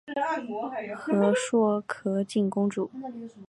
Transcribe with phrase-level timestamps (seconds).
[1.05, 2.89] 和硕悫靖公主。